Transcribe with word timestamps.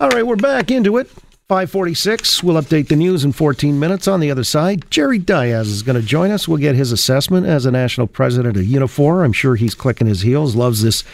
All 0.00 0.08
right, 0.08 0.26
we're 0.26 0.36
back 0.36 0.70
into 0.70 0.96
it. 0.96 1.08
546. 1.48 2.42
We'll 2.42 2.56
update 2.56 2.88
the 2.88 2.96
news 2.96 3.22
in 3.22 3.32
14 3.32 3.78
minutes. 3.78 4.08
On 4.08 4.18
the 4.18 4.30
other 4.30 4.44
side, 4.44 4.90
Jerry 4.90 5.18
Dias 5.18 5.68
is 5.68 5.82
going 5.82 6.00
to 6.00 6.06
join 6.06 6.30
us. 6.30 6.48
We'll 6.48 6.56
get 6.56 6.74
his 6.74 6.90
assessment 6.90 7.46
as 7.46 7.66
a 7.66 7.70
national 7.70 8.06
president 8.06 8.56
of 8.56 8.62
Unifor. 8.64 9.22
I'm 9.22 9.34
sure 9.34 9.56
he's 9.56 9.74
clicking 9.74 10.06
his 10.06 10.22
heels, 10.22 10.56
loves 10.56 10.80
this 10.80 11.04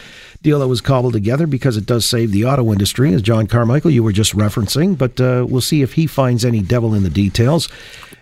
deal 0.41 0.59
that 0.59 0.67
was 0.67 0.81
cobbled 0.81 1.13
together 1.13 1.47
because 1.47 1.77
it 1.77 1.85
does 1.85 2.05
save 2.05 2.31
the 2.31 2.45
auto 2.45 2.71
industry, 2.71 3.13
as 3.13 3.21
John 3.21 3.47
Carmichael, 3.47 3.91
you 3.91 4.03
were 4.03 4.11
just 4.11 4.35
referencing. 4.35 4.97
But 4.97 5.19
uh, 5.19 5.45
we'll 5.47 5.61
see 5.61 5.81
if 5.81 5.93
he 5.93 6.07
finds 6.07 6.45
any 6.45 6.61
devil 6.61 6.93
in 6.93 7.03
the 7.03 7.09
details. 7.09 7.69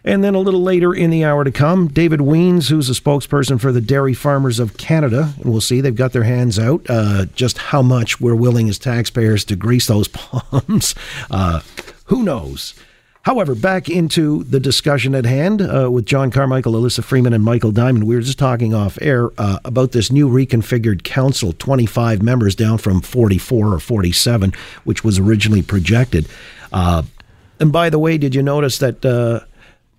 And 0.04 0.24
then 0.24 0.36
a 0.36 0.40
little 0.40 0.62
later 0.62 0.94
in 0.94 1.10
the 1.10 1.26
hour 1.26 1.44
to 1.44 1.52
come, 1.52 1.88
David 1.88 2.22
Wiens, 2.22 2.70
who's 2.70 2.90
a 2.90 2.94
spokesperson 2.94 3.60
for 3.60 3.72
the 3.72 3.82
Dairy 3.82 4.14
Farmers 4.14 4.60
of 4.60 4.78
Canada. 4.78 5.34
And 5.42 5.52
we'll 5.52 5.62
see, 5.62 5.82
they've 5.82 5.96
got 5.96 6.14
their 6.14 6.24
hands 6.24 6.60
out 6.60 6.86
uh, 6.88 7.26
just 7.34 7.58
how 7.58 7.82
much 7.82 8.22
we're 8.22 8.36
willing 8.36 8.70
as 8.70 8.78
taxpayers 8.78 9.44
to 9.46 9.56
grease 9.56 9.88
those 9.88 10.08
palms. 10.10 10.94
Uh, 11.32 11.62
who 12.06 12.22
knows? 12.22 12.76
However, 13.26 13.56
back 13.56 13.90
into 13.90 14.44
the 14.44 14.60
discussion 14.60 15.16
at 15.16 15.26
hand 15.26 15.60
uh, 15.60 15.90
with 15.92 16.06
John 16.06 16.30
Carmichael, 16.30 16.76
Elissa 16.76 17.02
Freeman, 17.02 17.34
and 17.34 17.44
Michael 17.44 17.72
Diamond. 17.72 18.06
We 18.06 18.14
were 18.14 18.22
just 18.22 18.38
talking 18.38 18.76
off 18.76 19.00
air 19.02 19.32
uh, 19.40 19.58
about 19.66 19.94
this 19.94 20.12
new 20.12 20.30
reconfigured 20.30 21.04
council, 21.04 21.52
25 21.54 22.22
members 22.22 22.54
down 22.54 22.78
from 22.78 23.02
44 23.02 23.74
or 23.74 23.80
47, 23.80 24.54
which 24.84 25.04
was 25.04 25.18
originally 25.18 25.64
projected. 25.64 26.28
Uh, 26.72 27.02
and 27.60 27.72
by 27.72 27.90
the 27.90 27.98
way, 27.98 28.20
did 28.20 28.36
you 28.36 28.44
notice 28.44 28.78
that 28.78 29.04
uh, 29.04 29.40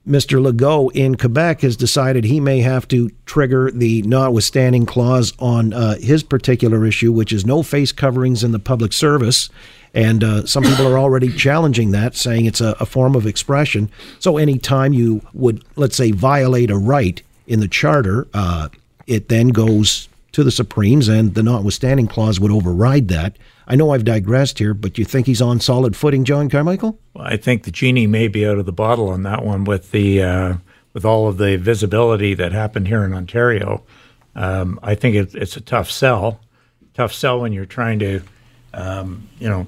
Mr. 0.07 0.41
Legault 0.41 0.95
in 0.95 1.17
Quebec 1.17 1.63
has 1.63 1.77
decided 1.77 2.23
he 2.23 2.39
may 2.39 2.61
have 2.61 2.87
to 2.89 3.11
trigger 3.25 3.73
the 3.73 4.03
notwithstanding 4.03 4.87
clause 4.87 5.33
on 5.41 5.73
uh, 5.73 5.97
his 5.97 6.23
particular 6.23 6.87
issue, 6.87 7.11
which 7.11 7.33
is 7.33 7.45
no 7.45 7.65
face 7.65 7.91
coverings 7.91 8.45
in 8.45 8.53
the 8.53 8.61
public 8.61 8.93
service. 8.93 9.51
And 9.97 10.23
uh, 10.23 10.45
some 10.45 10.63
people 10.63 10.87
are 10.87 10.99
already 10.99 11.33
challenging 11.33 11.91
that, 11.93 12.15
saying 12.15 12.45
it's 12.45 12.61
a, 12.61 12.77
a 12.79 12.85
form 12.87 13.17
of 13.17 13.27
expression. 13.27 13.91
So 14.19 14.37
anytime 14.37 14.93
you 14.93 15.23
would, 15.33 15.65
let's 15.77 15.97
say, 15.97 16.11
violate 16.11 16.71
a 16.71 16.77
right 16.77 17.23
in 17.47 17.61
the 17.61 17.69
charter, 17.69 18.29
uh, 18.35 18.69
it 19.07 19.31
then 19.31 19.49
goes 19.49 20.11
to 20.33 20.45
the 20.45 20.51
Supremes, 20.51 21.09
and 21.09 21.35
the 21.35 21.43
notwithstanding 21.43 22.09
clause 22.09 22.39
would 22.39 22.51
override 22.51 23.09
that. 23.09 23.39
I 23.67 23.75
know 23.75 23.93
I've 23.93 24.05
digressed 24.05 24.59
here, 24.59 24.75
but 24.75 24.99
you 24.99 25.07
think 25.07 25.27
he's 25.27 25.41
on 25.41 25.61
solid 25.61 25.97
footing, 25.97 26.25
John 26.25 26.51
Carmichael? 26.51 26.99
Well, 27.15 27.27
I 27.27 27.39
think 27.39 27.63
the 27.63 27.71
genie 27.71 28.07
may 28.07 28.29
be 28.29 28.47
out 28.47 28.59
of 28.59 28.67
the 28.67 28.73
bottle 28.73 29.09
on 29.09 29.23
that 29.23 29.47
one 29.47 29.65
with 29.65 29.93
the 29.93 30.23
uh, 30.23 30.55
with 30.93 31.07
all 31.07 31.27
of 31.27 31.39
the 31.39 31.57
visibility 31.57 32.35
that 32.35 32.53
happened 32.53 32.87
here 32.87 33.03
in 33.03 33.15
Ontario. 33.15 33.83
Um, 34.35 34.79
I 34.83 34.95
think 34.95 35.17
it, 35.17 35.35
it's 35.35 35.57
a 35.57 35.63
tough 35.63 35.91
sell. 35.91 36.41
Tough 36.93 37.15
sell 37.15 37.41
when 37.41 37.55
you're 37.55 37.65
trying 37.65 37.99
to, 38.01 38.21
um, 38.75 39.27
you 39.39 39.49
know, 39.49 39.67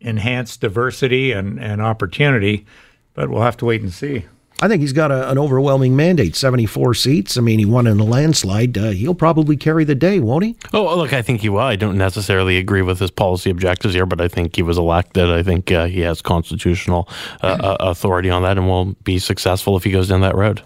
enhance 0.00 0.56
diversity 0.56 1.32
and, 1.32 1.58
and 1.58 1.80
opportunity, 1.80 2.66
but 3.14 3.28
we'll 3.28 3.42
have 3.42 3.56
to 3.58 3.64
wait 3.64 3.82
and 3.82 3.92
see. 3.92 4.24
I 4.60 4.68
think 4.68 4.80
he's 4.80 4.94
got 4.94 5.10
a, 5.10 5.30
an 5.30 5.36
overwhelming 5.36 5.96
mandate 5.96 6.34
74 6.34 6.94
seats. 6.94 7.36
I 7.36 7.42
mean, 7.42 7.58
he 7.58 7.66
won 7.66 7.86
in 7.86 8.00
a 8.00 8.04
landslide. 8.04 8.78
Uh, 8.78 8.90
he'll 8.90 9.14
probably 9.14 9.54
carry 9.54 9.84
the 9.84 9.94
day, 9.94 10.18
won't 10.18 10.44
he? 10.44 10.56
Oh, 10.72 10.96
look, 10.96 11.12
I 11.12 11.20
think 11.20 11.42
he 11.42 11.50
will. 11.50 11.60
I 11.60 11.76
don't 11.76 11.98
necessarily 11.98 12.56
agree 12.56 12.80
with 12.80 12.98
his 12.98 13.10
policy 13.10 13.50
objectives 13.50 13.92
here, 13.92 14.06
but 14.06 14.20
I 14.20 14.28
think 14.28 14.56
he 14.56 14.62
was 14.62 14.78
elected. 14.78 15.28
I 15.28 15.42
think 15.42 15.70
uh, 15.70 15.86
he 15.86 16.00
has 16.00 16.22
constitutional 16.22 17.08
uh, 17.42 17.46
uh 17.60 17.76
authority 17.80 18.30
on 18.30 18.42
that 18.44 18.56
and 18.56 18.66
will 18.66 18.94
be 19.04 19.18
successful 19.18 19.76
if 19.76 19.84
he 19.84 19.90
goes 19.90 20.08
down 20.08 20.22
that 20.22 20.34
road 20.34 20.62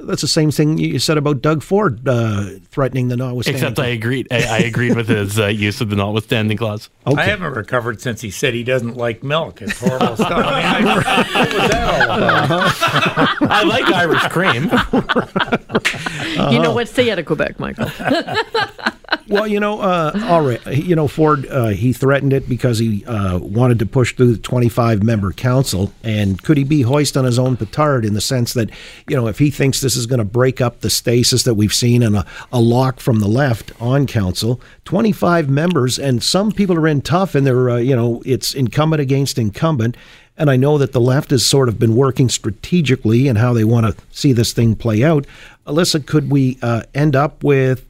that's 0.00 0.22
the 0.22 0.28
same 0.28 0.50
thing 0.50 0.78
you 0.78 0.98
said 0.98 1.18
about 1.18 1.42
Doug 1.42 1.62
Ford 1.62 2.06
uh, 2.08 2.50
threatening 2.70 3.08
the 3.08 3.16
notwithstanding. 3.16 3.62
Except 3.62 3.78
I 3.78 3.88
agreed. 3.88 4.28
I, 4.30 4.44
I 4.44 4.58
agreed 4.58 4.96
with 4.96 5.08
his 5.08 5.38
uh, 5.38 5.46
use 5.46 5.80
of 5.80 5.90
the 5.90 5.96
notwithstanding 5.96 6.56
clause. 6.56 6.88
Okay. 7.06 7.20
I 7.20 7.24
haven't 7.26 7.52
recovered 7.52 8.00
since 8.00 8.20
he 8.20 8.30
said 8.30 8.54
he 8.54 8.64
doesn't 8.64 8.96
like 8.96 9.22
milk. 9.22 9.62
It's 9.62 9.78
horrible 9.78 10.16
stuff. 10.16 10.32
I 10.32 10.80
mean, 10.80 10.88
I, 10.88 11.04
what 11.34 11.54
was 11.54 11.70
that 11.70 12.10
all 12.10 12.16
about? 12.16 12.60
Uh-huh. 12.60 13.46
I 13.48 13.62
like 13.64 13.84
Irish 13.92 14.22
cream. 14.28 14.68
Uh-huh. 14.72 16.50
You 16.50 16.60
know 16.60 16.72
what? 16.72 16.88
Stay 16.88 17.10
out 17.10 17.18
of 17.18 17.26
Quebec, 17.26 17.58
Michael. 17.58 17.90
well, 19.28 19.46
you 19.46 19.58
know, 19.58 19.80
uh, 19.80 20.12
all 20.24 20.42
right. 20.42 20.64
You 20.66 20.94
know, 20.94 21.08
Ford, 21.08 21.46
uh, 21.46 21.68
he 21.68 21.92
threatened 21.92 22.32
it 22.32 22.48
because 22.48 22.78
he 22.78 23.04
uh, 23.06 23.38
wanted 23.38 23.78
to 23.80 23.86
push 23.86 24.14
through 24.14 24.32
the 24.32 24.38
25 24.38 25.02
member 25.02 25.32
council. 25.32 25.92
And 26.04 26.42
could 26.42 26.56
he 26.56 26.64
be 26.64 26.82
hoist 26.82 27.16
on 27.16 27.24
his 27.24 27.38
own 27.38 27.56
petard 27.56 28.04
in 28.04 28.14
the 28.14 28.20
sense 28.20 28.54
that, 28.54 28.70
you 29.08 29.16
know, 29.16 29.26
if 29.26 29.38
he 29.38 29.50
thinks 29.50 29.80
this 29.80 29.96
is 29.96 30.06
going 30.06 30.18
to 30.18 30.24
break 30.24 30.60
up 30.60 30.80
the 30.80 30.90
stasis 30.90 31.42
that 31.44 31.54
we've 31.54 31.74
seen 31.74 32.02
and 32.02 32.16
a, 32.16 32.26
a 32.52 32.60
lock 32.60 33.00
from 33.00 33.20
the 33.20 33.28
left 33.28 33.72
on 33.80 34.06
council, 34.06 34.60
25 34.84 35.48
members, 35.48 35.98
and 35.98 36.22
some 36.22 36.52
people 36.52 36.76
are 36.76 36.88
in 36.88 37.00
tough 37.00 37.34
and 37.34 37.46
they're, 37.46 37.70
uh, 37.70 37.76
you 37.76 37.96
know, 37.96 38.22
it's 38.24 38.54
incumbent 38.54 39.00
against 39.00 39.38
incumbent. 39.38 39.96
And 40.38 40.50
I 40.50 40.56
know 40.56 40.76
that 40.78 40.92
the 40.92 41.00
left 41.00 41.30
has 41.30 41.46
sort 41.46 41.68
of 41.68 41.78
been 41.78 41.96
working 41.96 42.28
strategically 42.28 43.26
and 43.26 43.38
how 43.38 43.54
they 43.54 43.64
want 43.64 43.86
to 43.86 44.02
see 44.10 44.32
this 44.32 44.52
thing 44.52 44.76
play 44.76 45.02
out. 45.02 45.26
Elissa, 45.66 45.98
could 45.98 46.30
we 46.30 46.58
uh, 46.62 46.82
end 46.94 47.16
up 47.16 47.42
with 47.42 47.86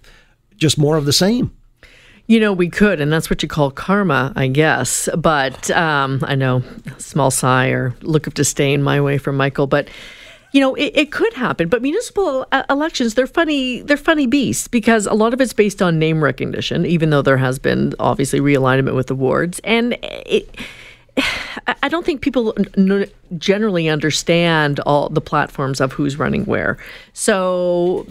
just 0.57 0.79
more 0.79 0.97
of 0.97 1.05
the 1.05 1.13
same. 1.13 1.53
You 2.29 2.41
know, 2.41 2.53
we 2.53 2.69
could, 2.69 3.01
and 3.01 3.13
that's 3.13 3.31
what 3.31 3.43
you 3.43 3.49
call 3.49 3.71
karma, 3.71 4.33
I 4.35 4.49
guess. 4.49 5.09
But 5.17 5.71
um, 5.71 6.21
I 6.27 6.35
know, 6.35 6.63
small 6.99 7.31
sigh 7.31 7.69
or 7.69 7.95
look 8.03 8.27
of 8.27 8.35
disdain 8.35 8.83
my 8.83 9.01
way 9.01 9.17
from 9.17 9.37
Michael. 9.37 9.69
But 9.69 9.89
you 10.53 10.61
know, 10.61 10.75
it, 10.75 10.93
it 10.95 11.13
could 11.13 11.35
happen. 11.35 11.69
But 11.69 11.83
municipal 11.83 12.47
uh, 12.51 12.65
elections, 12.71 13.15
they're 13.15 13.27
funny. 13.27 13.83
They're 13.83 13.97
funny 13.97 14.27
beasts 14.27 14.67
because 14.67 15.07
a 15.07 15.13
lot 15.13 15.35
of 15.35 15.41
it's 15.41 15.53
based 15.53 15.83
on 15.83 15.99
name 15.99 16.25
recognition, 16.25 16.87
even 16.87 17.11
though 17.11 17.23
there 17.23 17.37
has 17.37 17.59
been 17.59 17.95
obviously 17.99 18.41
realignment 18.41 18.95
with 18.95 19.07
the 19.07 19.15
wards, 19.15 19.61
and 19.65 19.97
it. 20.03 20.49
I 21.83 21.89
don't 21.89 22.05
think 22.05 22.21
people 22.21 22.55
generally 23.39 23.89
understand 23.89 24.79
all 24.81 25.09
the 25.09 25.21
platforms 25.21 25.81
of 25.81 25.93
who's 25.93 26.19
running 26.19 26.45
where. 26.45 26.77
So 27.13 28.07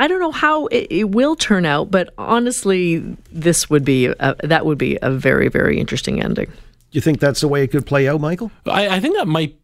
I 0.00 0.08
don't 0.08 0.18
know 0.18 0.32
how 0.32 0.66
it, 0.68 0.86
it, 0.90 1.10
will 1.10 1.36
turn 1.36 1.66
out, 1.66 1.90
but 1.90 2.14
honestly, 2.16 3.00
this 3.30 3.68
would 3.68 3.84
be 3.84 4.06
a, 4.06 4.34
that 4.42 4.64
would 4.64 4.78
be 4.78 4.98
a 5.02 5.10
very 5.10 5.48
very 5.48 5.78
interesting 5.78 6.22
ending. 6.22 6.46
Do 6.46 6.96
you 6.96 7.02
think 7.02 7.20
that's 7.20 7.42
the 7.42 7.48
way 7.48 7.62
it 7.62 7.68
could 7.68 7.86
play 7.86 8.08
out, 8.08 8.20
Michael? 8.20 8.50
I, 8.66 8.88
I 8.96 9.00
think 9.00 9.16
that 9.16 9.28
might 9.28 9.56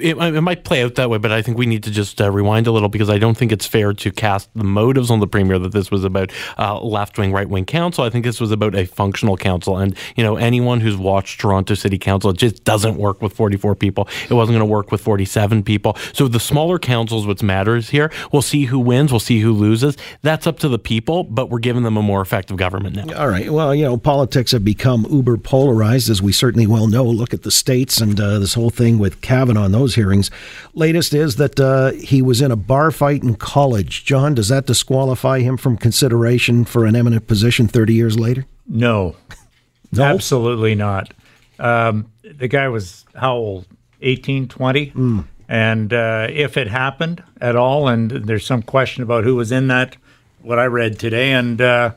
it, 0.00 0.16
it, 0.16 0.40
might 0.40 0.64
play 0.64 0.82
out 0.82 0.94
that 0.94 1.10
way, 1.10 1.18
but 1.18 1.30
I 1.30 1.42
think 1.42 1.58
we 1.58 1.66
need 1.66 1.82
to 1.84 1.90
just 1.90 2.20
uh, 2.20 2.30
rewind 2.30 2.66
a 2.66 2.72
little 2.72 2.88
because 2.88 3.10
I 3.10 3.18
don't 3.18 3.36
think 3.36 3.52
it's 3.52 3.66
fair 3.66 3.92
to 3.92 4.10
cast 4.10 4.48
the 4.54 4.64
motives 4.64 5.10
on 5.10 5.20
the 5.20 5.26
premier 5.26 5.58
that 5.58 5.72
this 5.72 5.90
was 5.90 6.04
about 6.04 6.32
uh, 6.58 6.80
left 6.80 7.18
wing, 7.18 7.32
right 7.32 7.48
wing 7.48 7.66
council. 7.66 8.04
I 8.04 8.10
think 8.10 8.24
this 8.24 8.40
was 8.40 8.50
about 8.50 8.74
a 8.74 8.86
functional 8.86 9.36
council, 9.36 9.76
and 9.76 9.96
you 10.16 10.24
know 10.24 10.36
anyone 10.36 10.80
who's 10.80 10.96
watched 10.96 11.40
Toronto 11.40 11.74
City 11.74 11.98
Council, 11.98 12.30
it 12.30 12.38
just 12.38 12.64
doesn't 12.64 12.96
work 12.96 13.20
with 13.20 13.34
44 13.34 13.74
people. 13.74 14.08
It 14.28 14.34
wasn't 14.34 14.54
going 14.54 14.66
to 14.66 14.72
work 14.72 14.90
with 14.90 15.00
47 15.00 15.62
people. 15.62 15.96
So 16.12 16.28
the 16.28 16.40
smaller 16.40 16.78
councils, 16.78 17.26
what 17.26 17.42
matters 17.42 17.90
here. 17.90 18.10
We'll 18.32 18.42
see 18.42 18.64
who 18.66 18.78
wins. 18.78 19.12
We'll 19.12 19.20
see 19.20 19.40
who 19.40 19.52
loses. 19.52 19.96
That's 20.22 20.46
up 20.46 20.58
to 20.60 20.68
the 20.68 20.78
people, 20.78 21.24
but 21.24 21.50
we're 21.50 21.58
giving 21.58 21.82
them 21.82 21.96
a 21.96 22.02
more 22.02 22.20
effective 22.20 22.56
government 22.56 22.96
now. 22.96 23.14
All 23.16 23.28
right. 23.28 23.50
Well, 23.50 23.74
you 23.74 23.84
know, 23.84 23.96
politics 23.96 24.52
have 24.52 24.64
become 24.64 25.06
uber 25.10 25.36
polarized, 25.36 26.08
as 26.08 26.22
we 26.22 26.32
certainly 26.32 26.66
well 26.66 26.86
know. 26.86 27.04
Look 27.04 27.34
at 27.34 27.42
the 27.42 27.50
states 27.50 28.00
and 28.00 28.18
uh, 28.18 28.38
this 28.38 28.54
whole 28.54 28.70
thing 28.70 28.98
with 28.98 29.20
Kavanaugh 29.20 29.68
those 29.82 29.94
hearings. 29.96 30.30
Latest 30.74 31.12
is 31.12 31.36
that 31.36 31.58
uh, 31.58 31.92
he 31.92 32.22
was 32.22 32.40
in 32.40 32.50
a 32.50 32.56
bar 32.56 32.90
fight 32.90 33.22
in 33.22 33.34
college. 33.34 34.04
John, 34.04 34.34
does 34.34 34.48
that 34.48 34.66
disqualify 34.66 35.40
him 35.40 35.56
from 35.56 35.76
consideration 35.76 36.64
for 36.64 36.86
an 36.86 36.96
eminent 36.96 37.26
position 37.26 37.68
30 37.68 37.94
years 37.94 38.18
later? 38.18 38.46
No, 38.66 39.16
no? 39.92 40.04
absolutely 40.04 40.74
not. 40.74 41.12
Um, 41.58 42.10
the 42.22 42.48
guy 42.48 42.68
was 42.68 43.04
how 43.14 43.36
old? 43.36 43.66
18, 44.02 44.48
20? 44.48 44.90
Mm. 44.90 45.24
And 45.48 45.92
uh, 45.92 46.26
if 46.30 46.56
it 46.56 46.68
happened 46.68 47.22
at 47.40 47.56
all, 47.56 47.88
and 47.88 48.10
there's 48.10 48.46
some 48.46 48.62
question 48.62 49.02
about 49.02 49.24
who 49.24 49.36
was 49.36 49.52
in 49.52 49.68
that, 49.68 49.96
what 50.40 50.58
I 50.58 50.64
read 50.64 50.98
today, 50.98 51.32
and 51.32 51.60
uh, 51.60 51.92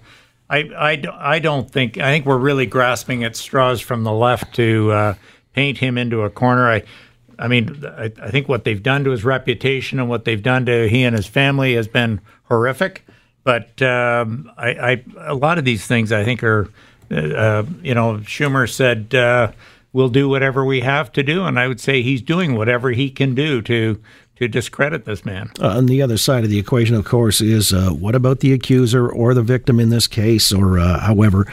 I, 0.50 0.60
I, 0.60 1.04
I 1.36 1.40
don't 1.40 1.70
think, 1.70 1.98
I 1.98 2.12
think 2.12 2.26
we're 2.26 2.38
really 2.38 2.66
grasping 2.66 3.24
at 3.24 3.36
straws 3.36 3.82
from 3.82 4.04
the 4.04 4.12
left 4.12 4.54
to 4.56 4.92
uh, 4.92 5.14
paint 5.54 5.80
him 5.80 5.98
into 5.98 6.22
a 6.22 6.30
corner. 6.30 6.70
I, 6.70 6.84
I 7.40 7.48
mean, 7.48 7.84
I, 7.86 8.12
I, 8.22 8.32
think 8.32 8.48
what 8.48 8.64
they've 8.64 8.82
done 8.82 9.04
to 9.04 9.12
his 9.12 9.24
reputation 9.24 10.00
and 10.00 10.10
what 10.10 10.26
they've 10.26 10.42
done 10.42 10.66
to 10.66 10.88
he 10.88 11.04
and 11.04 11.16
his 11.16 11.26
family 11.26 11.76
has 11.76 11.88
been 11.88 12.22
horrific. 12.46 13.06
But 13.44 13.82
um, 13.82 14.52
I, 14.58 14.70
I, 14.70 15.04
a 15.20 15.36
lot 15.36 15.58
of 15.58 15.66
these 15.66 15.86
things 15.86 16.12
I 16.12 16.24
think 16.24 16.44
are, 16.44 16.70
uh, 17.12 17.16
uh, 17.16 17.66
you 17.82 17.94
know, 17.94 18.18
Schumer 18.18 18.70
said 18.70 19.14
uh, 19.14 19.52
we'll 19.94 20.10
do 20.10 20.28
whatever 20.28 20.66
we 20.66 20.82
have 20.82 21.12
to 21.14 21.24
do, 21.24 21.46
and 21.46 21.60
I 21.60 21.68
would 21.68 21.80
say 21.80 22.02
he's 22.02 22.22
doing 22.22 22.56
whatever 22.56 22.92
he 22.92 23.10
can 23.10 23.36
do 23.36 23.62
to 23.64 24.02
to 24.38 24.50
discredit 24.50 25.06
this 25.06 25.24
man. 25.24 25.50
Uh, 25.62 25.78
on 25.78 25.86
the 25.86 26.02
other 26.02 26.18
side 26.18 26.44
of 26.44 26.50
the 26.50 26.60
equation, 26.60 26.94
of 26.96 27.06
course, 27.06 27.40
is 27.40 27.72
uh, 27.72 27.92
what 27.92 28.16
about 28.16 28.42
the 28.42 28.52
accuser 28.52 29.08
or 29.08 29.34
the 29.34 29.42
victim 29.42 29.80
in 29.80 29.90
this 29.90 30.08
case, 30.08 30.52
or 30.52 30.78
uh, 30.78 31.00
however 31.00 31.48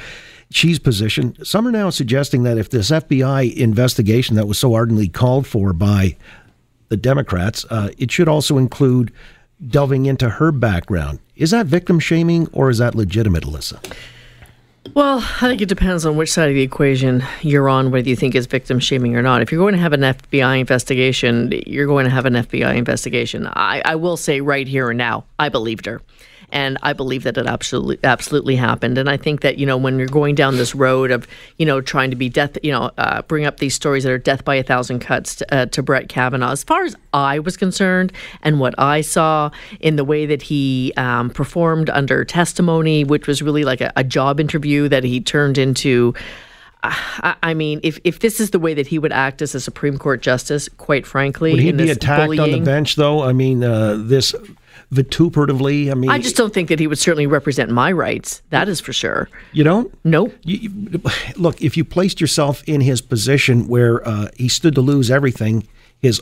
she's 0.54 0.78
position. 0.78 1.36
Some 1.44 1.66
are 1.66 1.72
now 1.72 1.90
suggesting 1.90 2.42
that 2.44 2.58
if 2.58 2.70
this 2.70 2.90
FBI 2.90 3.54
investigation 3.54 4.36
that 4.36 4.46
was 4.46 4.58
so 4.58 4.74
ardently 4.74 5.08
called 5.08 5.46
for 5.46 5.72
by 5.72 6.16
the 6.88 6.96
Democrats, 6.96 7.64
uh, 7.70 7.90
it 7.98 8.10
should 8.10 8.28
also 8.28 8.58
include 8.58 9.12
delving 9.66 10.06
into 10.06 10.28
her 10.28 10.52
background. 10.52 11.20
Is 11.36 11.50
that 11.52 11.66
victim 11.66 11.98
shaming 11.98 12.48
or 12.52 12.70
is 12.70 12.78
that 12.78 12.94
legitimate, 12.94 13.44
Elissa? 13.44 13.80
Well, 14.94 15.18
I 15.18 15.48
think 15.48 15.62
it 15.62 15.68
depends 15.68 16.04
on 16.04 16.16
which 16.16 16.32
side 16.32 16.48
of 16.48 16.54
the 16.54 16.62
equation 16.62 17.22
you're 17.40 17.68
on, 17.68 17.92
whether 17.92 18.08
you 18.08 18.16
think 18.16 18.34
it's 18.34 18.46
victim 18.46 18.80
shaming 18.80 19.16
or 19.16 19.22
not. 19.22 19.40
If 19.40 19.52
you're 19.52 19.60
going 19.60 19.74
to 19.74 19.80
have 19.80 19.92
an 19.92 20.00
FBI 20.00 20.58
investigation, 20.58 21.52
you're 21.66 21.86
going 21.86 22.04
to 22.04 22.10
have 22.10 22.26
an 22.26 22.34
FBI 22.34 22.76
investigation. 22.76 23.46
I, 23.46 23.80
I 23.84 23.94
will 23.94 24.16
say 24.16 24.40
right 24.40 24.66
here 24.66 24.90
and 24.90 24.98
now, 24.98 25.24
I 25.38 25.48
believed 25.48 25.86
her 25.86 26.02
and 26.52 26.76
I 26.82 26.92
believe 26.92 27.24
that 27.24 27.36
it 27.38 27.46
absolutely 27.46 27.98
absolutely 28.04 28.56
happened. 28.56 28.98
And 28.98 29.08
I 29.08 29.16
think 29.16 29.40
that 29.40 29.58
you 29.58 29.66
know 29.66 29.76
when 29.76 29.98
you're 29.98 30.06
going 30.06 30.34
down 30.34 30.56
this 30.56 30.74
road 30.74 31.10
of 31.10 31.26
you 31.56 31.66
know 31.66 31.80
trying 31.80 32.10
to 32.10 32.16
be 32.16 32.28
death, 32.28 32.56
you 32.62 32.70
know, 32.70 32.90
uh, 32.98 33.22
bring 33.22 33.46
up 33.46 33.58
these 33.58 33.74
stories 33.74 34.04
that 34.04 34.12
are 34.12 34.18
death 34.18 34.44
by 34.44 34.54
a 34.56 34.62
thousand 34.62 35.00
cuts 35.00 35.36
to, 35.36 35.54
uh, 35.54 35.66
to 35.66 35.82
Brett 35.82 36.08
Kavanaugh. 36.08 36.52
As 36.52 36.62
far 36.62 36.84
as 36.84 36.94
I 37.12 37.38
was 37.38 37.56
concerned, 37.56 38.12
and 38.42 38.60
what 38.60 38.74
I 38.78 39.00
saw 39.00 39.50
in 39.80 39.96
the 39.96 40.04
way 40.04 40.26
that 40.26 40.42
he 40.42 40.92
um, 40.96 41.30
performed 41.30 41.90
under 41.90 42.24
testimony, 42.24 43.04
which 43.04 43.26
was 43.26 43.42
really 43.42 43.64
like 43.64 43.80
a, 43.80 43.92
a 43.96 44.04
job 44.04 44.38
interview 44.38 44.88
that 44.88 45.04
he 45.04 45.20
turned 45.20 45.58
into. 45.58 46.14
Uh, 46.84 47.34
I 47.44 47.54
mean, 47.54 47.78
if, 47.84 48.00
if 48.02 48.18
this 48.18 48.40
is 48.40 48.50
the 48.50 48.58
way 48.58 48.74
that 48.74 48.88
he 48.88 48.98
would 48.98 49.12
act 49.12 49.40
as 49.40 49.54
a 49.54 49.60
Supreme 49.60 49.98
Court 49.98 50.20
justice, 50.20 50.68
quite 50.68 51.06
frankly, 51.06 51.52
would 51.52 51.60
he 51.60 51.70
be 51.70 51.90
attacked 51.90 52.22
bullying, 52.24 52.40
on 52.40 52.50
the 52.50 52.58
bench? 52.58 52.96
Though 52.96 53.22
I 53.22 53.32
mean, 53.32 53.62
uh, 53.62 53.98
this 54.00 54.34
vituperatively. 54.92 55.90
I 55.90 55.94
mean, 55.94 56.10
I 56.10 56.18
just 56.18 56.36
don't 56.36 56.52
think 56.52 56.68
that 56.68 56.78
he 56.78 56.86
would 56.86 56.98
certainly 56.98 57.26
represent 57.26 57.70
my 57.70 57.92
rights. 57.92 58.42
That 58.50 58.68
is 58.68 58.80
for 58.80 58.92
sure. 58.92 59.28
You 59.52 59.64
don't? 59.64 59.92
Nope. 60.04 60.34
You, 60.42 60.56
you, 60.56 61.00
look, 61.36 61.60
if 61.60 61.76
you 61.76 61.84
placed 61.84 62.20
yourself 62.20 62.62
in 62.66 62.80
his 62.80 63.00
position 63.00 63.68
where 63.68 64.06
uh, 64.06 64.28
he 64.36 64.48
stood 64.48 64.74
to 64.74 64.80
lose 64.80 65.10
everything, 65.10 65.66
his 65.98 66.20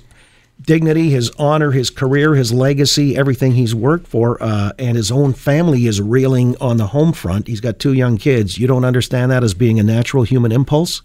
dignity, 0.62 1.10
his 1.10 1.30
honor, 1.38 1.70
his 1.70 1.90
career, 1.90 2.34
his 2.34 2.52
legacy, 2.52 3.16
everything 3.16 3.52
he's 3.52 3.74
worked 3.74 4.06
for, 4.06 4.42
uh, 4.42 4.72
and 4.78 4.96
his 4.96 5.10
own 5.10 5.32
family 5.32 5.86
is 5.86 6.00
reeling 6.00 6.56
on 6.60 6.76
the 6.76 6.88
home 6.88 7.12
front. 7.12 7.48
He's 7.48 7.60
got 7.60 7.78
two 7.78 7.92
young 7.92 8.18
kids. 8.18 8.58
You 8.58 8.66
don't 8.66 8.84
understand 8.84 9.30
that 9.32 9.42
as 9.42 9.54
being 9.54 9.80
a 9.80 9.82
natural 9.82 10.22
human 10.22 10.52
impulse? 10.52 11.02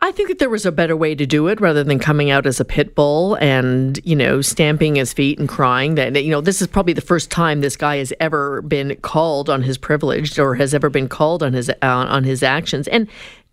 I 0.00 0.12
think 0.12 0.28
that 0.28 0.38
there 0.38 0.48
was 0.48 0.64
a 0.64 0.70
better 0.70 0.96
way 0.96 1.16
to 1.16 1.26
do 1.26 1.48
it 1.48 1.60
rather 1.60 1.82
than 1.82 1.98
coming 1.98 2.30
out 2.30 2.46
as 2.46 2.60
a 2.60 2.64
pit 2.64 2.94
bull 2.94 3.34
and, 3.36 3.98
you 4.04 4.14
know, 4.14 4.40
stamping 4.40 4.94
his 4.94 5.12
feet 5.12 5.40
and 5.40 5.48
crying 5.48 5.96
that, 5.96 6.22
you 6.22 6.30
know, 6.30 6.40
this 6.40 6.62
is 6.62 6.68
probably 6.68 6.92
the 6.92 7.00
first 7.00 7.32
time 7.32 7.60
this 7.60 7.76
guy 7.76 7.96
has 7.96 8.12
ever 8.20 8.62
been 8.62 8.94
called 9.02 9.50
on 9.50 9.62
his 9.62 9.76
privilege 9.76 10.38
or 10.38 10.54
has 10.54 10.72
ever 10.72 10.88
been 10.88 11.08
called 11.08 11.42
on 11.42 11.52
his 11.52 11.68
uh, 11.68 11.74
on 11.82 12.22
his 12.22 12.44
actions. 12.44 12.86
And 12.88 13.08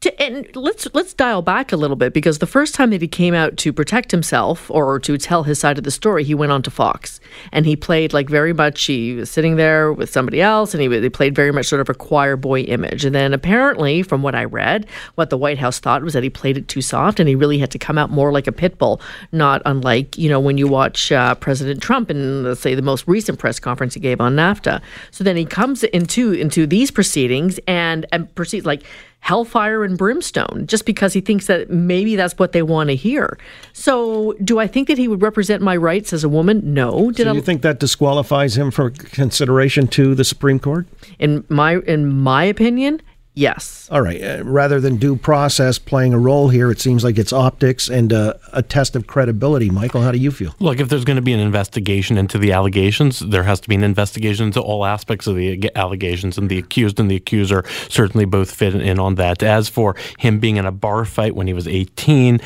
to, 0.05 0.21
and 0.21 0.47
let's 0.55 0.87
let's 0.93 1.13
dial 1.13 1.41
back 1.41 1.71
a 1.71 1.77
little 1.77 1.95
bit 1.95 2.13
because 2.13 2.39
the 2.39 2.47
first 2.47 2.75
time 2.75 2.91
that 2.91 3.01
he 3.01 3.07
came 3.07 3.33
out 3.33 3.57
to 3.57 3.73
protect 3.73 4.11
himself 4.11 4.69
or 4.71 4.99
to 4.99 5.17
tell 5.17 5.43
his 5.43 5.59
side 5.59 5.77
of 5.77 5.83
the 5.83 5.91
story, 5.91 6.23
he 6.23 6.35
went 6.35 6.51
on 6.51 6.61
to 6.61 6.71
Fox 6.71 7.19
and 7.51 7.65
he 7.65 7.75
played 7.75 8.13
like 8.13 8.29
very 8.29 8.53
much. 8.53 8.83
He 8.83 9.15
was 9.15 9.29
sitting 9.29 9.55
there 9.55 9.91
with 9.91 10.09
somebody 10.09 10.41
else, 10.41 10.73
and 10.73 10.81
he, 10.81 11.09
played 11.09 11.35
very 11.35 11.51
much 11.51 11.67
sort 11.67 11.81
of 11.81 11.89
a 11.89 11.93
choir 11.93 12.35
boy 12.35 12.61
image. 12.61 13.05
And 13.05 13.15
then 13.15 13.33
apparently, 13.33 14.03
from 14.03 14.21
what 14.21 14.35
I 14.35 14.45
read, 14.45 14.85
what 15.15 15.29
the 15.29 15.37
White 15.37 15.57
House 15.57 15.79
thought 15.79 16.03
was 16.03 16.13
that 16.13 16.23
he 16.23 16.29
played 16.29 16.57
it 16.57 16.67
too 16.67 16.81
soft, 16.81 17.19
and 17.19 17.27
he 17.27 17.35
really 17.35 17.57
had 17.57 17.71
to 17.71 17.79
come 17.79 17.97
out 17.97 18.09
more 18.09 18.31
like 18.31 18.47
a 18.47 18.51
pit 18.51 18.77
bull. 18.77 19.01
Not 19.31 19.61
unlike 19.65 20.17
you 20.17 20.29
know 20.29 20.39
when 20.39 20.57
you 20.57 20.67
watch 20.67 21.11
uh, 21.11 21.35
President 21.35 21.81
Trump 21.81 22.09
in 22.11 22.43
let's 22.43 22.61
say 22.61 22.75
the 22.75 22.81
most 22.81 23.07
recent 23.07 23.39
press 23.39 23.59
conference 23.59 23.95
he 23.95 23.99
gave 23.99 24.21
on 24.21 24.35
NAFTA. 24.35 24.81
So 25.11 25.23
then 25.23 25.35
he 25.35 25.45
comes 25.45 25.83
into 25.83 26.33
into 26.33 26.67
these 26.67 26.91
proceedings 26.91 27.59
and 27.67 28.05
and 28.11 28.33
proceeds 28.35 28.65
like 28.65 28.83
hellfire 29.25 29.83
and 29.83 29.97
brimstone 29.97 30.67
just 30.67 30.85
because 30.85 31.11
he 31.11 31.19
thinks 31.19 31.47
that 31.47 31.67
maybe 31.67 32.15
that's 32.15 32.37
what 32.37 32.51
they 32.51 32.61
want 32.61 32.91
to 32.91 32.95
hear. 32.95 33.39
So, 33.73 34.35
do 34.43 34.59
I 34.59 34.67
think 34.67 34.87
that 34.87 34.99
he 34.99 35.07
would 35.07 35.23
represent 35.23 35.63
my 35.63 35.75
rights 35.75 36.13
as 36.13 36.23
a 36.23 36.29
woman? 36.29 36.61
No. 36.75 37.09
Did 37.09 37.25
so 37.25 37.33
you 37.33 37.39
I, 37.39 37.41
think 37.41 37.63
that 37.63 37.79
disqualifies 37.79 38.55
him 38.55 38.69
for 38.69 38.91
consideration 38.91 39.87
to 39.87 40.13
the 40.13 40.23
Supreme 40.23 40.59
Court? 40.59 40.85
In 41.17 41.43
my 41.49 41.77
in 41.87 42.05
my 42.05 42.43
opinion, 42.43 43.01
Yes. 43.35 43.89
All 43.91 44.01
right. 44.01 44.21
Uh, 44.21 44.43
rather 44.45 44.79
than 44.79 44.95
due 44.95 45.17
process 45.17 45.77
playing 45.77 46.13
a 46.13 46.17
role 46.17 46.47
here, 46.47 46.71
it 46.71 46.79
seems 46.79 47.03
like 47.03 47.17
it's 47.17 47.33
optics 47.33 47.89
and 47.89 48.13
uh, 48.13 48.35
a 48.53 48.63
test 48.63 48.95
of 48.95 49.07
credibility. 49.07 49.69
Michael, 49.69 50.01
how 50.01 50.11
do 50.13 50.17
you 50.17 50.31
feel? 50.31 50.55
Look, 50.59 50.79
if 50.79 50.87
there's 50.87 51.03
going 51.03 51.17
to 51.17 51.21
be 51.21 51.33
an 51.33 51.41
investigation 51.41 52.17
into 52.17 52.37
the 52.37 52.53
allegations, 52.53 53.19
there 53.19 53.43
has 53.43 53.59
to 53.59 53.67
be 53.67 53.75
an 53.75 53.83
investigation 53.83 54.47
into 54.47 54.61
all 54.61 54.85
aspects 54.85 55.27
of 55.27 55.35
the 55.35 55.69
allegations, 55.75 56.37
and 56.37 56.49
the 56.49 56.57
accused 56.57 56.97
and 56.97 57.11
the 57.11 57.17
accuser 57.17 57.65
certainly 57.89 58.23
both 58.23 58.49
fit 58.49 58.73
in 58.73 58.99
on 58.99 59.15
that. 59.15 59.43
As 59.43 59.67
for 59.67 59.97
him 60.17 60.39
being 60.39 60.55
in 60.55 60.65
a 60.65 60.71
bar 60.71 61.03
fight 61.03 61.35
when 61.35 61.47
he 61.47 61.53
was 61.53 61.67
18, 61.67 62.39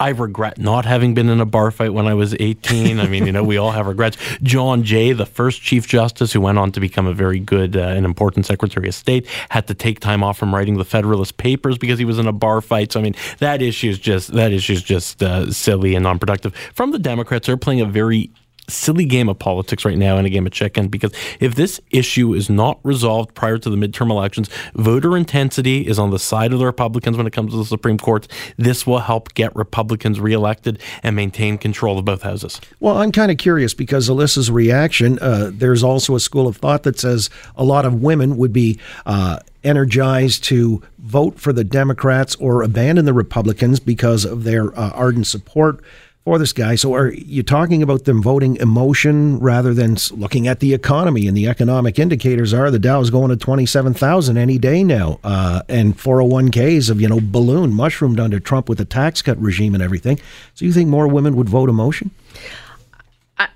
I 0.00 0.10
regret 0.10 0.58
not 0.58 0.84
having 0.84 1.14
been 1.14 1.28
in 1.28 1.40
a 1.40 1.46
bar 1.46 1.70
fight 1.70 1.92
when 1.92 2.06
I 2.06 2.14
was 2.14 2.34
18. 2.38 3.00
I 3.00 3.08
mean, 3.08 3.26
you 3.26 3.32
know, 3.32 3.42
we 3.42 3.56
all 3.56 3.72
have 3.72 3.86
regrets. 3.86 4.16
John 4.42 4.84
Jay, 4.84 5.12
the 5.12 5.26
first 5.26 5.60
Chief 5.60 5.88
Justice, 5.88 6.32
who 6.32 6.40
went 6.40 6.58
on 6.58 6.70
to 6.72 6.80
become 6.80 7.06
a 7.06 7.12
very 7.12 7.40
good 7.40 7.76
uh, 7.76 7.80
and 7.80 8.06
important 8.06 8.46
Secretary 8.46 8.88
of 8.88 8.94
State, 8.94 9.26
had 9.48 9.66
to 9.66 9.74
take 9.74 9.98
time 9.98 10.22
off 10.22 10.38
from 10.38 10.54
writing 10.54 10.76
the 10.76 10.84
Federalist 10.84 11.36
Papers 11.36 11.78
because 11.78 11.98
he 11.98 12.04
was 12.04 12.18
in 12.18 12.28
a 12.28 12.32
bar 12.32 12.60
fight. 12.60 12.92
So, 12.92 13.00
I 13.00 13.02
mean, 13.02 13.16
that 13.38 13.60
issue 13.60 13.90
is 13.90 13.98
just 13.98 14.32
that 14.34 14.52
issue 14.52 14.74
is 14.74 14.82
just 14.82 15.22
uh, 15.22 15.50
silly 15.50 15.96
and 15.96 16.04
non-productive. 16.04 16.54
From 16.74 16.92
the 16.92 16.98
Democrats, 16.98 17.46
they're 17.46 17.56
playing 17.56 17.80
a 17.80 17.86
very 17.86 18.30
silly 18.68 19.04
game 19.04 19.28
of 19.28 19.38
politics 19.38 19.84
right 19.84 19.98
now 19.98 20.16
and 20.16 20.26
a 20.26 20.30
game 20.30 20.46
of 20.46 20.52
chicken 20.52 20.88
because 20.88 21.12
if 21.40 21.54
this 21.54 21.80
issue 21.90 22.34
is 22.34 22.48
not 22.50 22.78
resolved 22.82 23.34
prior 23.34 23.58
to 23.58 23.70
the 23.70 23.76
midterm 23.76 24.10
elections, 24.10 24.48
voter 24.74 25.16
intensity 25.16 25.86
is 25.86 25.98
on 25.98 26.10
the 26.10 26.18
side 26.18 26.52
of 26.52 26.58
the 26.58 26.66
Republicans 26.66 27.16
when 27.16 27.26
it 27.26 27.32
comes 27.32 27.52
to 27.52 27.58
the 27.58 27.64
Supreme 27.64 27.98
Court. 27.98 28.28
This 28.56 28.86
will 28.86 29.00
help 29.00 29.34
get 29.34 29.54
Republicans 29.56 30.20
reelected 30.20 30.80
and 31.02 31.16
maintain 31.16 31.58
control 31.58 31.98
of 31.98 32.04
both 32.04 32.22
houses. 32.22 32.60
Well, 32.80 32.98
I'm 32.98 33.12
kind 33.12 33.30
of 33.30 33.38
curious 33.38 33.74
because 33.74 34.08
Elissa's 34.08 34.50
reaction, 34.50 35.18
uh, 35.20 35.50
there's 35.52 35.82
also 35.82 36.14
a 36.14 36.20
school 36.20 36.46
of 36.46 36.56
thought 36.56 36.82
that 36.82 36.98
says 36.98 37.30
a 37.56 37.64
lot 37.64 37.84
of 37.84 38.02
women 38.02 38.36
would 38.36 38.52
be. 38.52 38.78
Uh, 39.06 39.40
energized 39.64 40.44
to 40.44 40.80
vote 40.98 41.38
for 41.38 41.52
the 41.52 41.64
Democrats 41.64 42.36
or 42.36 42.62
abandon 42.62 43.04
the 43.04 43.12
Republicans 43.12 43.80
because 43.80 44.24
of 44.24 44.44
their 44.44 44.76
uh, 44.78 44.90
ardent 44.90 45.26
support 45.26 45.82
for 46.28 46.38
this 46.38 46.52
guy. 46.52 46.74
So 46.74 46.94
are 46.94 47.10
you 47.10 47.42
talking 47.42 47.82
about 47.82 48.04
them 48.04 48.22
voting 48.22 48.56
emotion 48.56 49.38
rather 49.38 49.72
than 49.72 49.96
looking 50.10 50.46
at 50.46 50.60
the 50.60 50.74
economy? 50.74 51.26
And 51.26 51.34
the 51.34 51.48
economic 51.48 51.98
indicators 51.98 52.52
are 52.52 52.70
the 52.70 52.78
Dow 52.78 53.00
is 53.00 53.08
going 53.08 53.30
to 53.30 53.36
27,000 53.36 54.36
any 54.36 54.58
day 54.58 54.84
now. 54.84 55.20
Uh, 55.24 55.62
and 55.70 55.96
401ks 55.96 56.88
have, 56.88 57.00
you 57.00 57.08
know, 57.08 57.18
ballooned, 57.22 57.74
mushroomed 57.74 58.20
under 58.20 58.38
Trump 58.38 58.68
with 58.68 58.76
the 58.76 58.84
tax 58.84 59.22
cut 59.22 59.40
regime 59.40 59.72
and 59.72 59.82
everything. 59.82 60.20
So 60.52 60.66
you 60.66 60.72
think 60.74 60.90
more 60.90 61.08
women 61.08 61.34
would 61.36 61.48
vote 61.48 61.70
emotion? 61.70 62.10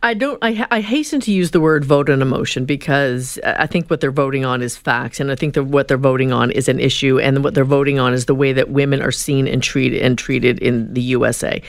I, 0.03 0.15
don't. 0.15 0.39
I, 0.41 0.67
I, 0.71 0.81
hasten 0.81 1.21
to 1.23 1.33
use 1.33 1.51
the 1.51 1.61
word 1.61 1.85
vote 1.85 2.09
on 2.09 2.23
emotion 2.23 2.65
because 2.65 3.41
I 3.45 3.67
think 3.67 3.91
what 3.91 4.01
they're 4.01 4.13
voting 4.13 4.45
on 4.45 4.63
is 4.63 4.77
facts, 4.77 5.19
and 5.19 5.33
I 5.33 5.35
think 5.35 5.55
that 5.55 5.65
what 5.65 5.89
they're 5.89 5.97
voting 5.97 6.33
on 6.33 6.53
is 6.53 6.69
an 6.69 6.79
issue, 6.79 7.19
and 7.19 7.43
what 7.43 7.55
they're 7.55 7.65
voting 7.65 7.99
on 7.99 8.15
is 8.15 8.27
the 8.27 8.35
way 8.35 8.53
that 8.53 8.71
women 8.71 9.03
are 9.03 9.11
seen 9.11 9.49
and 9.49 9.61
treated 9.61 10.01
and 10.01 10.17
treated 10.17 10.61
in 10.61 10.95
the 10.95 11.03
USA 11.03 11.61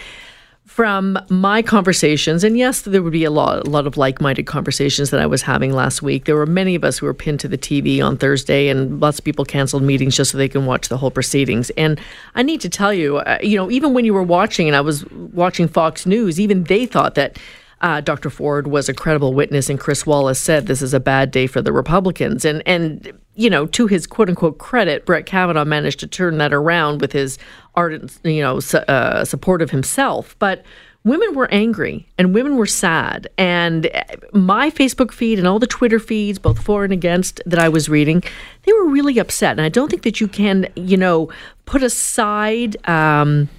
from 0.66 1.20
my 1.30 1.62
conversations, 1.62 2.44
and 2.44 2.58
yes, 2.58 2.82
there 2.82 3.04
would 3.04 3.14
be 3.14 3.26
a 3.26 3.32
lot, 3.32 3.68
a 3.68 3.70
lot 3.70 3.86
of 3.86 3.98
like-minded 3.98 4.48
conversations 4.48 5.10
that 5.10 5.20
I 5.20 5.26
was 5.26 5.42
having 5.42 5.74
last 5.74 6.02
week. 6.02 6.26
There 6.26 6.36
were 6.36 6.46
many 6.46 6.74
of 6.74 6.84
us 6.84 6.98
who 6.98 7.06
were 7.06 7.14
pinned 7.14 7.42
to 7.42 7.48
the 7.48 7.58
TV 7.58 8.02
on 8.02 8.18
Thursday, 8.18 8.70
and 8.70 9.00
lots 9.00 9.20
of 9.20 9.26
people 9.26 9.46
canceled 9.46 9.84
meetings 9.84 10.16
just 10.16 10.32
so 10.32 10.38
they 10.38 10.48
can 10.48 10.66
watch 10.66 10.88
the 10.88 10.98
whole 10.98 11.12
proceedings. 11.12 11.70
And 11.72 12.00
I 12.36 12.44
need 12.44 12.62
to 12.62 12.70
tell 12.70 12.94
you, 12.94 13.18
uh, 13.18 13.40
you 13.44 13.58
know, 13.58 13.70
even 13.70 13.94
when 13.94 14.06
you 14.06 14.14
were 14.14 14.24
watching, 14.24 14.68
and 14.68 14.76
I 14.76 14.82
was 14.82 15.06
watching 15.12 15.68
Fox 15.68 16.06
News, 16.06 16.40
even 16.40 16.64
they 16.64 16.86
thought 16.86 17.16
that 17.16 17.38
uh, 17.82 18.00
Dr. 18.00 18.30
Ford 18.30 18.68
was 18.68 18.88
a 18.88 18.94
credible 18.94 19.34
witness, 19.34 19.70
and 19.70 19.78
Chris 19.78 20.06
Wallace 20.06 20.40
said 20.40 20.68
this 20.68 20.82
is 20.82 20.94
a 20.94 21.00
bad 21.00 21.30
day 21.32 21.46
for 21.46 21.62
the 21.62 21.74
Republicans. 21.74 22.46
And 22.46 22.64
and 22.66 23.12
you 23.36 23.50
know, 23.50 23.66
to 23.68 23.88
his 23.88 24.06
quote 24.06 24.30
unquote 24.30 24.58
credit, 24.58 25.06
Brett 25.06 25.26
Kavanaugh 25.26 25.66
managed 25.66 26.00
to 26.02 26.08
turn 26.08 26.38
that 26.38 26.54
around 26.54 27.02
with 27.02 27.12
his 27.12 27.38
ardent, 27.76 28.20
you 28.24 28.42
know, 28.42 28.60
uh, 28.88 29.26
support 29.26 29.62
of 29.62 29.72
himself. 29.72 30.36
But 30.40 30.64
women 31.04 31.34
were 31.34 31.52
angry 31.52 32.08
and 32.18 32.34
women 32.34 32.56
were 32.56 32.66
sad. 32.66 33.28
And 33.38 33.90
my 34.34 34.70
Facebook 34.70 35.12
feed 35.12 35.40
and 35.40 35.48
all 35.48 35.60
the 35.60 35.68
Twitter 35.68 36.00
feeds, 36.00 36.40
both 36.40 36.62
for 36.62 36.84
and 36.84 36.94
against, 36.94 37.42
that 37.46 37.60
I 37.60 37.70
was 37.70 37.90
reading, 37.90 38.24
they 38.64 38.74
were 38.74 38.88
really 38.88 39.18
upset. 39.18 39.52
And 39.52 39.62
I 39.62 39.70
don't 39.70 39.90
think 39.90 40.04
that 40.04 40.22
you 40.22 40.28
can, 40.28 40.68
you 40.76 40.98
know, 40.98 41.30
put 41.66 41.84
aside. 41.84 42.78
Um, 42.88 43.50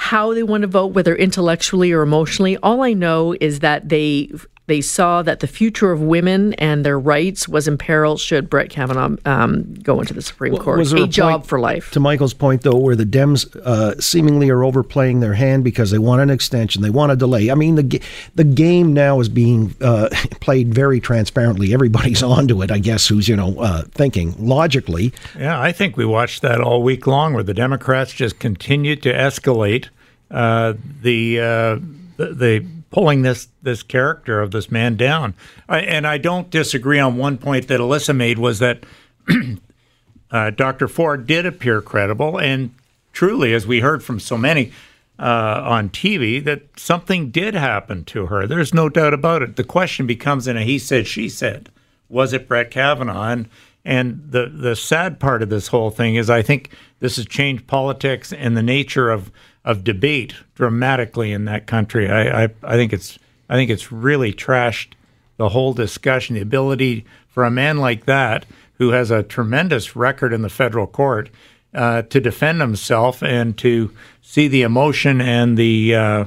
how 0.00 0.32
they 0.32 0.44
want 0.44 0.62
to 0.62 0.68
vote, 0.68 0.94
whether 0.94 1.12
intellectually 1.16 1.90
or 1.90 2.02
emotionally. 2.02 2.56
All 2.58 2.82
I 2.82 2.92
know 2.92 3.34
is 3.40 3.58
that 3.60 3.88
they 3.88 4.30
they 4.68 4.82
saw 4.82 5.22
that 5.22 5.40
the 5.40 5.46
future 5.46 5.90
of 5.92 6.02
women 6.02 6.52
and 6.54 6.84
their 6.84 6.98
rights 6.98 7.48
was 7.48 7.66
in 7.66 7.78
peril 7.78 8.18
should 8.18 8.50
Brett 8.50 8.68
Kavanaugh 8.68 9.16
um, 9.24 9.74
go 9.82 9.98
into 9.98 10.12
the 10.12 10.20
Supreme 10.20 10.52
well, 10.52 10.62
Court. 10.62 10.92
a, 10.92 11.04
a 11.04 11.08
job 11.08 11.46
for 11.46 11.58
life. 11.58 11.90
To 11.92 12.00
Michael's 12.00 12.34
point, 12.34 12.62
though, 12.62 12.76
where 12.76 12.94
the 12.94 13.06
Dems 13.06 13.56
uh, 13.56 13.98
seemingly 13.98 14.50
are 14.50 14.62
overplaying 14.62 15.20
their 15.20 15.32
hand 15.32 15.64
because 15.64 15.90
they 15.90 15.98
want 15.98 16.20
an 16.20 16.28
extension, 16.28 16.82
they 16.82 16.90
want 16.90 17.10
a 17.10 17.16
delay. 17.16 17.50
I 17.50 17.54
mean, 17.54 17.76
the 17.76 18.02
the 18.34 18.44
game 18.44 18.92
now 18.92 19.20
is 19.20 19.30
being 19.30 19.74
uh, 19.80 20.10
played 20.40 20.74
very 20.74 21.00
transparently. 21.00 21.72
Everybody's 21.72 22.22
onto 22.28 22.62
it, 22.62 22.70
I 22.70 22.78
guess. 22.78 23.08
Who's 23.08 23.26
you 23.26 23.36
know 23.36 23.58
uh, 23.58 23.82
thinking 23.92 24.34
logically? 24.38 25.14
Yeah, 25.38 25.58
I 25.58 25.72
think 25.72 25.96
we 25.96 26.04
watched 26.04 26.42
that 26.42 26.60
all 26.60 26.82
week 26.82 27.06
long, 27.06 27.32
where 27.32 27.42
the 27.42 27.54
Democrats 27.54 28.12
just 28.12 28.38
continued 28.38 29.02
to 29.04 29.14
escalate 29.14 29.88
uh, 30.30 30.74
the, 31.00 31.40
uh, 31.40 31.78
the 32.18 32.34
the 32.34 32.66
pulling 32.90 33.22
this 33.22 33.48
this 33.62 33.82
character 33.82 34.40
of 34.40 34.50
this 34.50 34.70
man 34.70 34.96
down. 34.96 35.34
I, 35.68 35.80
and 35.80 36.06
I 36.06 36.18
don't 36.18 36.50
disagree 36.50 36.98
on 36.98 37.16
one 37.16 37.38
point 37.38 37.68
that 37.68 37.80
Elissa 37.80 38.14
made 38.14 38.38
was 38.38 38.58
that 38.58 38.84
uh, 40.30 40.50
Dr. 40.50 40.88
Ford 40.88 41.26
did 41.26 41.46
appear 41.46 41.80
credible, 41.80 42.38
and 42.38 42.74
truly, 43.12 43.52
as 43.52 43.66
we 43.66 43.80
heard 43.80 44.02
from 44.02 44.20
so 44.20 44.38
many 44.38 44.72
uh, 45.18 45.62
on 45.64 45.90
TV, 45.90 46.42
that 46.44 46.62
something 46.78 47.30
did 47.30 47.54
happen 47.54 48.04
to 48.04 48.26
her. 48.26 48.46
There's 48.46 48.72
no 48.72 48.88
doubt 48.88 49.14
about 49.14 49.42
it. 49.42 49.56
The 49.56 49.64
question 49.64 50.06
becomes 50.06 50.46
in 50.46 50.56
a 50.56 50.62
he 50.62 50.78
said, 50.78 51.06
she 51.06 51.28
said, 51.28 51.70
was 52.08 52.32
it 52.32 52.48
Brett 52.48 52.70
Kavanaugh? 52.70 53.28
And, 53.28 53.48
and 53.88 54.22
the, 54.30 54.52
the 54.54 54.76
sad 54.76 55.18
part 55.18 55.42
of 55.42 55.48
this 55.48 55.68
whole 55.68 55.90
thing 55.90 56.16
is 56.16 56.28
I 56.28 56.42
think 56.42 56.72
this 57.00 57.16
has 57.16 57.24
changed 57.24 57.66
politics 57.66 58.34
and 58.34 58.54
the 58.54 58.62
nature 58.62 59.10
of, 59.10 59.32
of 59.64 59.82
debate 59.82 60.34
dramatically 60.54 61.32
in 61.32 61.46
that 61.46 61.66
country. 61.66 62.10
I, 62.10 62.44
I, 62.44 62.48
I 62.62 62.76
think 62.76 62.92
it's 62.92 63.18
I 63.48 63.54
think 63.54 63.70
it's 63.70 63.90
really 63.90 64.34
trashed 64.34 64.92
the 65.38 65.48
whole 65.48 65.72
discussion. 65.72 66.34
The 66.34 66.42
ability 66.42 67.06
for 67.28 67.44
a 67.44 67.50
man 67.50 67.78
like 67.78 68.04
that, 68.04 68.44
who 68.74 68.90
has 68.90 69.10
a 69.10 69.22
tremendous 69.22 69.96
record 69.96 70.34
in 70.34 70.42
the 70.42 70.50
federal 70.50 70.86
court, 70.86 71.30
uh, 71.72 72.02
to 72.02 72.20
defend 72.20 72.60
himself 72.60 73.22
and 73.22 73.56
to 73.56 73.90
see 74.20 74.48
the 74.48 74.60
emotion 74.60 75.22
and 75.22 75.56
the 75.56 75.94
uh, 75.94 76.24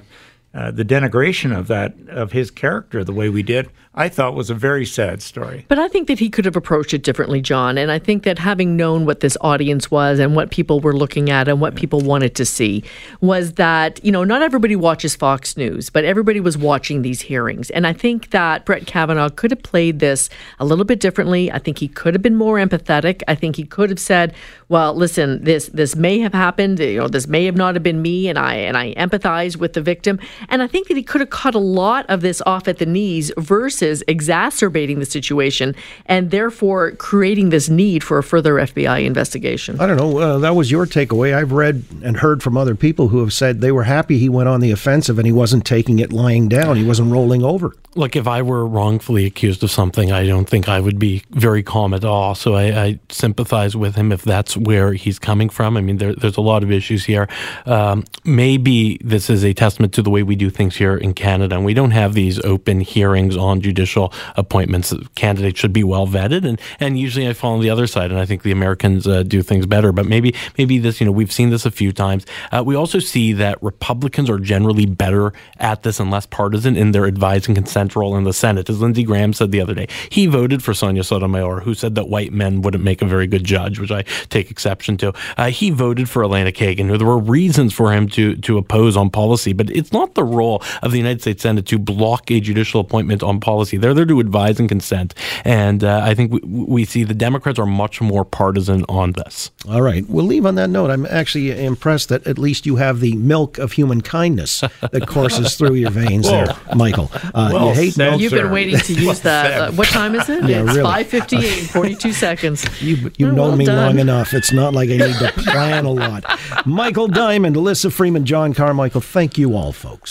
uh, 0.53 0.70
the 0.72 0.84
denigration 0.84 1.58
of 1.58 1.67
that 1.67 1.93
of 2.10 2.34
his 2.34 2.51
character 2.51 3.03
the 3.03 3.13
way 3.13 3.29
we 3.29 3.41
did, 3.41 3.70
I 3.93 4.08
thought 4.08 4.36
was 4.36 4.50
a 4.50 4.55
very 4.55 4.86
sad 4.86 5.22
story. 5.22 5.65
But 5.67 5.79
I 5.79 5.88
think 5.89 6.08
that 6.08 6.20
he 6.20 6.29
could 6.29 6.46
have 6.46 6.55
approached 6.55 6.93
it 6.93 7.03
differently, 7.03 7.41
John. 7.41 7.77
And 7.77 7.91
I 7.91 8.00
think 8.00 8.24
that 8.24 8.39
having 8.39 8.77
known 8.77 9.05
what 9.05 9.20
this 9.20 9.38
audience 9.41 9.91
was 9.91 10.20
and 10.20 10.34
what 10.36 10.50
people 10.50 10.79
were 10.79 10.96
looking 10.96 11.29
at 11.29 11.50
and 11.50 11.60
what 11.60 11.75
people 11.75 12.00
wanted 12.00 12.36
to 12.36 12.46
see 12.46 12.84
was 13.20 13.53
that, 13.53 14.03
you 14.03 14.12
know, 14.12 14.24
not 14.24 14.41
everybody 14.41 14.77
watches 14.77 15.15
Fox 15.15 15.58
News, 15.58 15.89
but 15.89 16.05
everybody 16.05 16.39
was 16.39 16.58
watching 16.58 17.01
these 17.01 17.22
hearings. 17.22 17.70
And 17.70 17.86
I 17.86 17.93
think 17.93 18.29
that 18.29 18.65
Brett 18.65 18.88
Kavanaugh 18.88 19.29
could 19.29 19.51
have 19.51 19.63
played 19.63 20.00
this 20.00 20.29
a 20.60 20.65
little 20.65 20.86
bit 20.86 21.01
differently. 21.01 21.51
I 21.51 21.60
think 21.60 21.79
he 21.79 21.89
could 21.89 22.13
have 22.13 22.22
been 22.22 22.36
more 22.38 22.58
empathetic. 22.58 23.24
I 23.27 23.36
think 23.36 23.58
he 23.58 23.65
could 23.65 23.89
have 23.89 24.00
said, 24.00 24.34
well, 24.70 24.93
listen, 24.93 25.43
this 25.43 25.67
this 25.74 25.98
may 25.98 26.20
have 26.20 26.34
happened, 26.34 26.79
you 26.79 26.98
know, 26.98 27.10
this 27.10 27.27
may 27.27 27.43
have 27.43 27.58
not 27.58 27.75
have 27.75 27.84
been 27.84 28.01
me 28.01 28.29
and 28.29 28.39
I 28.39 28.55
and 28.55 28.77
I 28.77 28.93
empathize 28.93 29.58
with 29.58 29.74
the 29.74 29.81
victim. 29.81 30.17
And 30.50 30.62
I 30.62 30.67
think 30.67 30.88
that 30.88 30.98
he 30.98 31.03
could 31.03 31.21
have 31.21 31.29
cut 31.29 31.55
a 31.55 31.60
lot 31.60 32.05
of 32.10 32.21
this 32.21 32.41
off 32.45 32.67
at 32.67 32.77
the 32.77 32.86
knees 32.86 33.31
versus 33.38 34.03
exacerbating 34.07 35.00
the 35.00 35.05
situation 35.05 35.75
and 36.05 36.31
therefore 36.31 36.91
creating 36.91 37.50
this 37.50 37.69
need 37.69 38.03
for 38.03 38.17
a 38.17 38.24
further 38.24 38.55
FBI 38.55 39.05
investigation. 39.05 39.79
I 39.79 39.88
don't 39.88 39.98
know. 39.98 40.17
Uh, 40.17 40.38
that 40.39 40.55
was 40.55 40.71
your 40.71 40.86
takeaway. 40.86 41.33
I've 41.33 41.51
read 41.51 41.83
and 42.03 42.17
heard 42.17 42.43
from 42.43 42.57
other 42.57 42.75
people 42.75 43.10
who 43.10 43.19
have 43.19 43.33
said 43.33 43.62
they 43.62 43.71
were 43.71 43.83
happy 43.83 44.17
he 44.17 44.29
went 44.29 44.50
on 44.50 44.60
the 44.60 44.71
offensive 44.71 45.17
and 45.17 45.25
he 45.25 45.31
wasn't 45.31 45.65
taking 45.65 46.00
it 46.00 46.12
lying 46.12 46.48
down. 46.48 46.77
He 46.77 46.86
wasn't 46.86 47.12
rolling 47.12 47.43
over. 47.43 47.74
Look, 47.95 48.15
if 48.15 48.27
I 48.27 48.41
were 48.41 48.65
wrongfully 48.65 49.25
accused 49.25 49.63
of 49.63 49.71
something, 49.71 50.12
I 50.12 50.25
don't 50.25 50.50
think 50.50 50.69
I 50.69 50.79
would 50.79 50.98
be 50.98 51.24
very 51.31 51.62
calm 51.62 51.93
at 51.93 52.05
all. 52.05 52.36
So 52.36 52.55
I, 52.55 52.83
I 52.83 53.00
sympathize 53.10 53.75
with 53.75 53.95
him 53.95 54.12
if 54.12 54.21
that's 54.24 54.55
where 54.55 54.93
he's 54.93 55.19
coming 55.19 55.50
from. 55.50 55.75
I 55.75 55.81
mean, 55.81 55.98
there, 55.98 56.15
there's 56.15 56.38
a 56.38 56.41
lot 56.41 56.63
of 56.63 56.71
issues 56.71 57.03
here. 57.03 57.27
Um, 57.65 58.05
maybe 58.24 58.98
this 59.03 59.29
is 59.29 59.43
a 59.43 59.53
testament 59.53 59.93
to 59.93 60.01
the 60.01 60.10
way 60.10 60.24
we 60.24 60.30
do 60.35 60.50
things 60.50 60.75
here 60.75 60.95
in 60.95 61.13
Canada, 61.13 61.55
and 61.55 61.65
we 61.65 61.73
don't 61.73 61.91
have 61.91 62.13
these 62.13 62.39
open 62.45 62.79
hearings 62.79 63.35
on 63.35 63.61
judicial 63.61 64.13
appointments. 64.35 64.93
Candidates 65.15 65.59
should 65.59 65.73
be 65.73 65.83
well 65.83 66.07
vetted, 66.07 66.47
and 66.47 66.59
and 66.79 66.97
usually 66.97 67.27
I 67.27 67.33
fall 67.33 67.53
on 67.53 67.61
the 67.61 67.69
other 67.69 67.88
side, 67.88 68.11
and 68.11 68.19
I 68.19 68.25
think 68.25 68.43
the 68.43 68.51
Americans 68.51 69.07
uh, 69.07 69.23
do 69.23 69.41
things 69.41 69.65
better. 69.65 69.91
But 69.91 70.05
maybe 70.05 70.33
maybe 70.57 70.79
this, 70.79 71.00
you 71.00 71.05
know, 71.05 71.11
we've 71.11 71.31
seen 71.31 71.50
this 71.50 71.65
a 71.65 71.71
few 71.71 71.91
times. 71.91 72.25
Uh, 72.51 72.63
we 72.65 72.75
also 72.75 73.00
see 73.00 73.33
that 73.33 73.61
Republicans 73.61 74.29
are 74.29 74.39
generally 74.39 74.85
better 74.85 75.33
at 75.57 75.83
this 75.83 76.00
and 76.00 76.11
less 76.11 76.25
partisan 76.25 76.77
in 76.77 76.91
their 76.91 77.05
advising 77.05 77.41
and 77.51 77.55
consent 77.55 77.95
role 77.95 78.15
in 78.15 78.23
the 78.23 78.33
Senate. 78.33 78.69
As 78.69 78.81
Lindsey 78.81 79.03
Graham 79.03 79.33
said 79.33 79.51
the 79.51 79.61
other 79.61 79.73
day, 79.73 79.88
he 80.09 80.25
voted 80.25 80.63
for 80.63 80.73
Sonia 80.73 81.03
Sotomayor, 81.03 81.61
who 81.61 81.73
said 81.73 81.95
that 81.95 82.09
white 82.09 82.33
men 82.33 82.61
wouldn't 82.61 82.83
make 82.83 83.01
a 83.01 83.05
very 83.05 83.27
good 83.27 83.43
judge, 83.43 83.79
which 83.79 83.91
I 83.91 84.03
take 84.29 84.51
exception 84.51 84.97
to. 84.97 85.13
Uh, 85.38 85.50
he 85.50 85.69
voted 85.69 86.09
for 86.09 86.23
Elena 86.23 86.51
Kagan, 86.51 86.88
who 86.88 86.97
there 86.97 87.07
were 87.07 87.17
reasons 87.17 87.73
for 87.73 87.91
him 87.91 88.07
to 88.09 88.35
to 88.35 88.57
oppose 88.57 88.97
on 88.97 89.09
policy, 89.09 89.53
but 89.53 89.69
it's 89.69 89.91
not 89.91 90.15
the 90.15 90.20
role 90.23 90.61
of 90.81 90.91
the 90.91 90.97
United 90.97 91.21
States 91.21 91.43
Senate 91.43 91.65
to 91.67 91.79
block 91.79 92.29
a 92.31 92.39
judicial 92.39 92.79
appointment 92.81 93.23
on 93.23 93.39
policy. 93.39 93.77
They're 93.77 93.93
there 93.93 94.05
to 94.05 94.19
advise 94.19 94.59
and 94.59 94.67
consent, 94.69 95.13
and 95.45 95.83
uh, 95.83 96.01
I 96.03 96.13
think 96.15 96.31
we, 96.31 96.39
we 96.43 96.85
see 96.85 97.03
the 97.03 97.13
Democrats 97.13 97.59
are 97.59 97.65
much 97.65 98.01
more 98.01 98.23
partisan 98.25 98.85
on 98.89 99.13
this. 99.13 99.51
All 99.69 99.81
right, 99.81 100.07
we'll 100.09 100.25
leave 100.25 100.45
on 100.45 100.55
that 100.55 100.69
note. 100.69 100.89
I'm 100.89 101.05
actually 101.05 101.51
impressed 101.65 102.09
that 102.09 102.25
at 102.27 102.37
least 102.37 102.65
you 102.65 102.75
have 102.77 102.99
the 102.99 103.15
milk 103.15 103.57
of 103.57 103.73
human 103.73 104.01
kindness 104.01 104.61
that 104.81 105.07
courses 105.07 105.55
through 105.57 105.75
your 105.75 105.91
veins 105.91 106.27
there, 106.29 106.55
Michael. 106.75 107.09
Uh, 107.33 107.49
Well 107.53 107.67
you 107.69 107.73
hate 107.73 107.93
said, 107.93 108.09
milk. 108.11 108.21
You've 108.21 108.31
been 108.33 108.51
waiting 108.51 108.77
to 108.77 108.93
use 109.07 109.21
that. 109.21 109.61
Uh, 109.61 109.71
what 109.73 109.87
time 109.87 110.15
is 110.15 110.27
it? 110.29 110.43
Yeah, 110.51 110.63
it's 110.63 110.75
really. 110.75 110.89
5:58 111.03 111.59
and 111.59 111.69
42 111.69 112.11
seconds. 112.13 112.81
You, 112.81 113.11
you 113.17 113.27
Oh, 113.27 113.31
know 113.31 113.41
well 113.49 113.55
me 113.55 113.65
done. 113.65 113.77
long 113.77 113.99
enough. 113.99 114.33
It's 114.33 114.51
not 114.51 114.73
like 114.73 114.89
I 114.89 114.97
need 114.97 115.15
to 115.19 115.31
plan 115.37 115.85
a 115.85 115.91
lot. 115.91 116.23
Michael 116.65 117.07
Diamond, 117.07 117.55
Elissa 117.55 117.89
Freeman, 117.91 118.25
John 118.25 118.53
Carmichael, 118.53 119.01
thank 119.01 119.37
you 119.37 119.55
all, 119.55 119.71
folks. 119.71 120.11